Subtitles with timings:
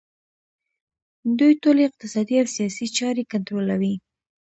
[1.37, 3.95] دوی ټولې اقتصادي او سیاسي چارې کنټرولوي